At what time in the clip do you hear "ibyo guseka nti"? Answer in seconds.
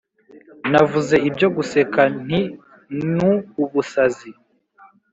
1.29-2.41